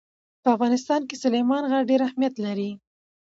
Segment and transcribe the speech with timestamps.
[0.43, 2.71] په افغانستان کې سلیمان غر ډېر اهمیت لري.